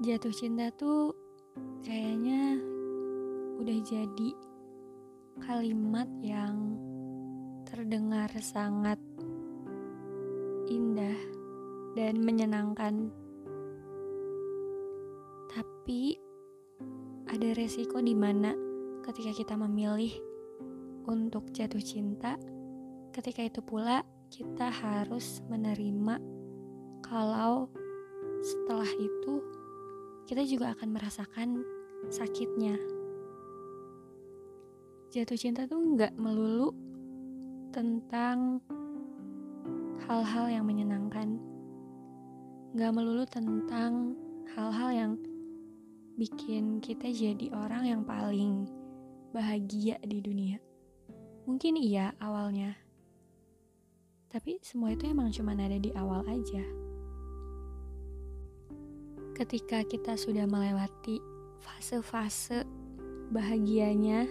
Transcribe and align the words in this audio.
Jatuh 0.00 0.32
cinta 0.32 0.72
tuh 0.72 1.12
kayaknya 1.84 2.56
udah 3.60 3.78
jadi 3.84 4.30
kalimat 5.44 6.08
yang 6.24 6.80
terdengar 7.68 8.32
sangat 8.40 8.96
indah 10.72 11.20
dan 11.92 12.16
menyenangkan. 12.16 13.12
Tapi 15.52 16.16
ada 17.28 17.52
resiko 17.52 18.00
di 18.00 18.16
mana 18.16 18.56
ketika 19.04 19.36
kita 19.36 19.52
memilih 19.52 20.16
untuk 21.12 21.52
jatuh 21.52 21.84
cinta, 21.84 22.40
ketika 23.12 23.44
itu 23.44 23.60
pula 23.60 24.00
kita 24.32 24.72
harus 24.72 25.44
menerima 25.52 26.16
kalau 27.04 27.68
setelah 28.40 28.88
itu 28.96 29.59
kita 30.30 30.46
juga 30.46 30.70
akan 30.78 30.94
merasakan 30.94 31.48
sakitnya. 32.06 32.78
Jatuh 35.10 35.34
cinta 35.34 35.66
tuh 35.66 35.82
nggak 35.82 36.14
melulu 36.14 36.70
tentang 37.74 38.62
hal-hal 40.06 40.46
yang 40.46 40.70
menyenangkan, 40.70 41.34
nggak 42.78 42.94
melulu 42.94 43.26
tentang 43.26 44.14
hal-hal 44.54 44.90
yang 44.94 45.12
bikin 46.14 46.78
kita 46.78 47.10
jadi 47.10 47.50
orang 47.50 47.90
yang 47.90 48.02
paling 48.06 48.70
bahagia 49.34 49.98
di 50.06 50.22
dunia. 50.22 50.62
Mungkin 51.50 51.74
iya 51.74 52.14
awalnya, 52.22 52.78
tapi 54.30 54.62
semua 54.62 54.94
itu 54.94 55.10
emang 55.10 55.34
cuma 55.34 55.58
ada 55.58 55.74
di 55.74 55.90
awal 55.98 56.22
aja 56.30 56.89
ketika 59.40 59.80
kita 59.88 60.20
sudah 60.20 60.44
melewati 60.44 61.16
fase-fase 61.64 62.68
bahagianya, 63.32 64.28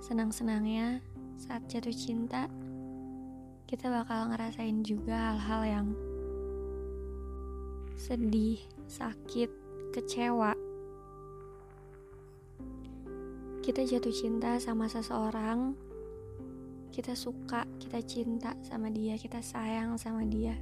senang-senangnya 0.00 1.04
saat 1.36 1.68
jatuh 1.68 1.92
cinta, 1.92 2.48
kita 3.68 3.92
bakal 3.92 4.32
ngerasain 4.32 4.80
juga 4.80 5.36
hal-hal 5.36 5.62
yang 5.68 5.86
sedih, 8.00 8.64
sakit, 8.88 9.52
kecewa. 9.92 10.56
Kita 13.60 13.84
jatuh 13.84 14.14
cinta 14.16 14.56
sama 14.56 14.88
seseorang, 14.88 15.76
kita 16.96 17.12
suka, 17.12 17.68
kita 17.76 18.00
cinta 18.00 18.56
sama 18.64 18.88
dia, 18.88 19.20
kita 19.20 19.44
sayang 19.44 20.00
sama 20.00 20.24
dia 20.24 20.56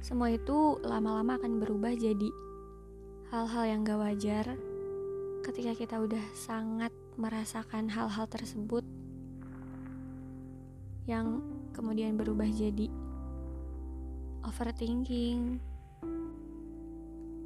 semua 0.00 0.32
itu 0.32 0.80
lama-lama 0.80 1.36
akan 1.36 1.60
berubah 1.60 1.92
jadi 1.92 2.32
hal-hal 3.30 3.64
yang 3.68 3.80
gak 3.84 4.00
wajar 4.00 4.46
ketika 5.44 5.72
kita 5.76 5.96
udah 6.00 6.24
sangat 6.32 6.92
merasakan 7.20 7.92
hal-hal 7.92 8.24
tersebut 8.26 8.82
yang 11.04 11.44
kemudian 11.76 12.16
berubah 12.16 12.48
jadi 12.48 12.88
overthinking, 14.44 15.60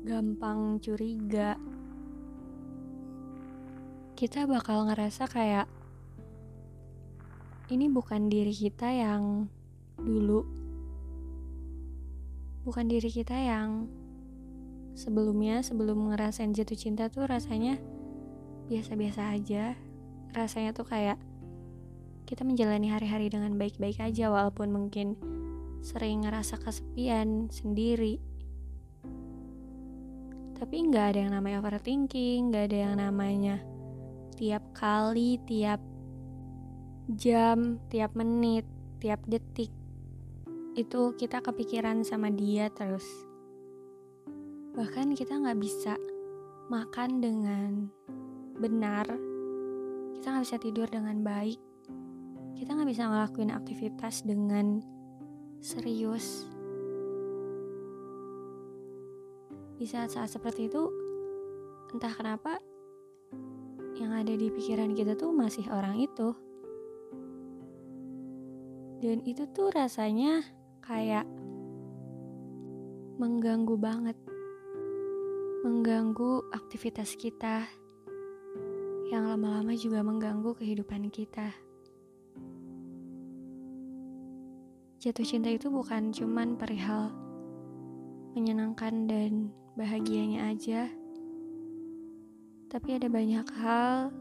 gampang 0.07 0.79
curiga. 0.79 1.59
Kita 4.15 4.47
bakal 4.47 4.87
ngerasa 4.87 5.27
kayak 5.27 5.67
ini 7.75 7.91
bukan 7.91 8.31
diri 8.31 8.55
kita 8.55 8.95
yang 8.95 9.51
dulu 9.99 10.64
bukan 12.65 12.89
diri 12.89 13.13
kita 13.13 13.37
yang 13.37 13.87
sebelumnya 14.97 15.61
sebelum 15.61 16.11
ngerasain 16.11 16.57
jatuh 16.57 16.79
cinta 16.79 17.13
tuh 17.13 17.29
rasanya 17.29 17.77
biasa-biasa 18.73 19.37
aja. 19.37 19.77
Rasanya 20.33 20.73
tuh 20.73 20.89
kayak 20.89 21.21
kita 22.25 22.43
menjalani 22.43 22.89
hari-hari 22.89 23.29
dengan 23.29 23.61
baik-baik 23.61 24.01
aja 24.01 24.33
walaupun 24.33 24.73
mungkin 24.73 25.15
sering 25.85 26.25
ngerasa 26.25 26.57
kesepian 26.57 27.53
sendiri. 27.53 28.17
Tapi 30.57 30.77
nggak 30.89 31.07
ada 31.13 31.19
yang 31.29 31.33
namanya 31.37 31.61
overthinking 31.61 32.49
nggak 32.49 32.73
ada 32.73 32.79
yang 32.89 32.95
namanya 32.97 33.61
tiap 34.35 34.65
kali 34.73 35.37
tiap 35.45 35.79
jam 37.13 37.77
tiap 37.93 38.17
menit 38.17 38.65
tiap 38.99 39.21
detik 39.29 39.69
itu 40.75 41.15
kita 41.15 41.39
kepikiran 41.39 42.03
sama 42.03 42.35
dia 42.35 42.67
terus. 42.75 43.07
Bahkan 44.75 45.15
kita 45.15 45.39
nggak 45.39 45.59
bisa 45.63 45.95
makan 46.67 47.23
dengan 47.23 47.87
benar, 48.59 49.07
kita 50.19 50.35
nggak 50.35 50.45
bisa 50.51 50.59
tidur 50.59 50.89
dengan 50.91 51.23
baik, 51.23 51.63
kita 52.59 52.75
nggak 52.75 52.91
bisa 52.91 53.07
ngelakuin 53.07 53.55
aktivitas 53.55 54.27
dengan 54.27 54.83
serius. 55.63 56.51
Di 59.79 59.87
saat-saat 59.87 60.35
seperti 60.35 60.67
itu, 60.67 60.91
entah 61.95 62.11
kenapa 62.11 62.59
yang 63.95 64.11
ada 64.11 64.35
di 64.35 64.51
pikiran 64.51 64.91
kita 64.99 65.15
tuh 65.15 65.31
masih 65.31 65.71
orang 65.71 66.03
itu. 66.03 66.35
Dan 68.99 69.21
itu 69.29 69.45
tuh 69.53 69.69
rasanya 69.69 70.64
kayak 70.85 71.25
mengganggu 73.17 73.73
banget. 73.81 74.19
Mengganggu 75.65 76.45
aktivitas 76.53 77.17
kita 77.17 77.65
yang 79.09 79.25
lama-lama 79.25 79.73
juga 79.73 80.05
mengganggu 80.05 80.53
kehidupan 80.61 81.09
kita. 81.09 81.49
Jatuh 85.01 85.25
cinta 85.25 85.49
itu 85.49 85.73
bukan 85.73 86.13
cuman 86.13 86.61
perihal 86.61 87.13
menyenangkan 88.37 89.09
dan 89.09 89.53
bahagianya 89.77 90.53
aja, 90.53 90.89
tapi 92.69 92.97
ada 92.97 93.09
banyak 93.09 93.47
hal 93.61 94.13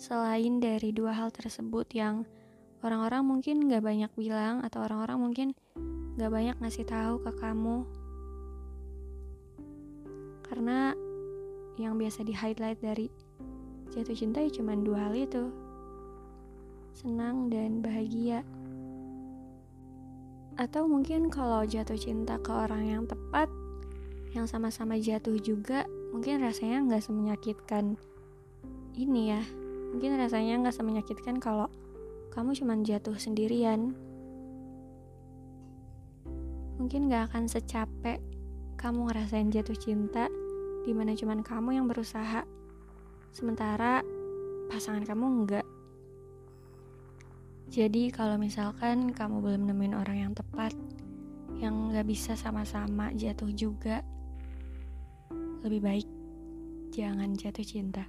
selain 0.00 0.60
dari 0.64 0.92
dua 0.96 1.12
hal 1.12 1.28
tersebut 1.28 1.88
yang 1.92 2.24
orang-orang 2.80 3.22
mungkin 3.24 3.68
gak 3.68 3.84
banyak 3.84 4.10
bilang 4.16 4.64
atau 4.64 4.84
orang-orang 4.84 5.18
mungkin 5.20 5.48
gak 6.16 6.32
banyak 6.32 6.56
ngasih 6.60 6.88
tahu 6.88 7.20
ke 7.20 7.32
kamu. 7.36 7.84
Karena 10.48 10.96
yang 11.78 11.96
biasa 11.96 12.26
di 12.26 12.34
highlight 12.34 12.80
dari 12.82 13.08
jatuh 13.92 14.16
cinta 14.16 14.42
ya 14.42 14.50
cuma 14.50 14.76
dua 14.76 15.08
hal 15.08 15.14
itu. 15.16 15.52
Senang 16.96 17.48
dan 17.48 17.80
bahagia. 17.80 18.42
Atau 20.60 20.84
mungkin 20.90 21.32
kalau 21.32 21.64
jatuh 21.64 21.96
cinta 21.96 22.36
ke 22.36 22.52
orang 22.52 22.84
yang 22.84 23.02
tepat 23.08 23.48
yang 24.30 24.46
sama-sama 24.46 24.94
jatuh 24.94 25.34
juga 25.42 25.88
mungkin 26.14 26.38
rasanya 26.38 26.86
nggak 26.86 27.02
semenyakitkan 27.02 27.96
ini 28.94 29.34
ya. 29.34 29.42
Mungkin 29.90 30.20
rasanya 30.20 30.60
nggak 30.62 30.76
semenyakitkan 30.76 31.42
kalau 31.42 31.66
kamu 32.30 32.54
cuma 32.54 32.78
jatuh 32.78 33.18
sendirian. 33.18 33.94
Mungkin 36.78 37.10
gak 37.10 37.34
akan 37.34 37.50
secapek 37.50 38.22
kamu 38.80 39.10
ngerasain 39.10 39.52
jatuh 39.52 39.76
cinta 39.76 40.30
di 40.88 40.96
mana 40.96 41.12
cuma 41.12 41.36
kamu 41.36 41.76
yang 41.76 41.86
berusaha, 41.90 42.46
sementara 43.34 44.00
pasangan 44.72 45.04
kamu 45.04 45.24
enggak. 45.28 45.66
Jadi 47.70 48.10
kalau 48.10 48.40
misalkan 48.40 49.12
kamu 49.12 49.44
belum 49.44 49.62
nemuin 49.68 49.94
orang 49.94 50.16
yang 50.26 50.32
tepat, 50.32 50.72
yang 51.60 51.92
gak 51.92 52.08
bisa 52.08 52.34
sama-sama 52.38 53.12
jatuh 53.12 53.52
juga, 53.52 54.00
lebih 55.60 55.80
baik 55.84 56.08
jangan 56.90 57.36
jatuh 57.36 57.62
cinta. 57.62 58.08